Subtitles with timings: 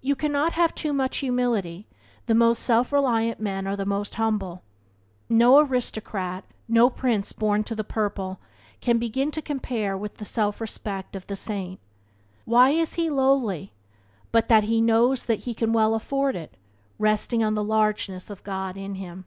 [0.00, 1.86] You cannot have too much humility;
[2.24, 4.62] the most self reliant men are the most humble.
[5.28, 8.40] "No aristocrat, no prince born to the purple,
[8.80, 11.78] can begin to compare with the self respect of the saint.
[12.46, 13.74] Why is he lowly,
[14.32, 16.56] but that he knows that he can well afford it,
[16.98, 19.26] resting on the largeness of God in him."